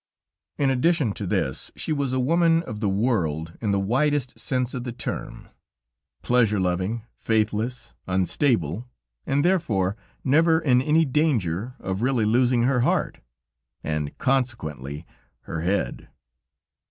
[0.57, 4.73] In addition to this, she was a woman of the world in the widest sense
[4.73, 5.49] of the term;
[6.23, 8.89] pleasure loving, faithless, unstable,
[9.27, 13.19] and therefore never in any danger of really losing her heart,
[13.83, 15.05] and consequently
[15.41, 16.09] her head.